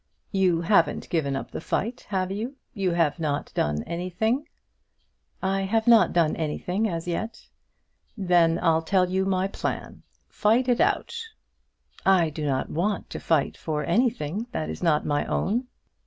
You 0.31 0.61
haven't 0.61 1.11
given 1.11 1.35
up 1.35 1.51
the 1.51 1.61
fight, 1.61 2.07
have 2.09 2.31
you? 2.31 2.55
You 2.73 2.89
have 2.93 3.19
not 3.19 3.51
done 3.53 3.83
anything?" 3.83 4.47
"I 5.43 5.61
have 5.61 5.85
done 5.85 6.33
nothing 6.33 6.89
as 6.89 7.07
yet." 7.07 7.49
"Then 8.17 8.57
I'll 8.63 8.81
tell 8.81 9.11
you 9.11 9.25
my 9.25 9.47
plan. 9.47 10.01
Fight 10.27 10.67
it 10.67 10.81
out." 10.81 11.15
"I 12.03 12.31
do 12.31 12.47
not 12.47 12.71
want 12.71 13.11
to 13.11 13.19
fight 13.19 13.55
for 13.55 13.83
anything 13.83 14.47
that 14.53 14.71
is 14.71 14.81
not 14.81 15.05
my 15.05 15.23
own." 15.27 15.67